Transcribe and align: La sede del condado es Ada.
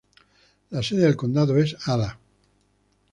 La 0.71 0.81
sede 0.81 1.01
del 1.03 1.15
condado 1.15 1.57
es 1.57 1.77
Ada. 1.87 2.17